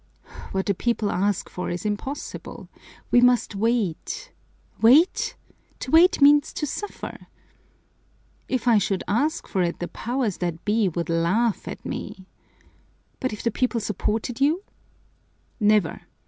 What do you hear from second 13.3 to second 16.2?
if the people supported you?" "Never!